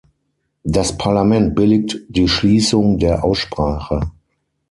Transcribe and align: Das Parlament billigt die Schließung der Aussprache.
Das 0.63 0.97
Parlament 0.97 1.53
billigt 1.53 1.99
die 2.09 2.27
Schließung 2.27 2.97
der 2.97 3.23
Aussprache. 3.23 4.09